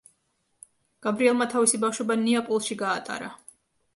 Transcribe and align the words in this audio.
გაბრიელმა 1.07 1.47
თავისი 1.51 1.79
ბავშვობა 1.85 2.17
ნეაპოლში 2.23 2.79
გაატარა. 2.83 3.31